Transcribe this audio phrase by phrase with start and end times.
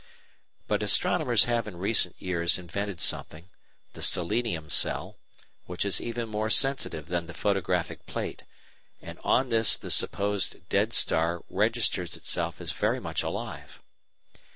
[0.67, 3.51] But astronomers have in recent years invented something,
[3.93, 5.19] the "selenium cell,"
[5.67, 8.43] which is even more sensitive than the photographic plate,
[8.99, 13.79] and on this the supposed dead star registers itself as very much alive.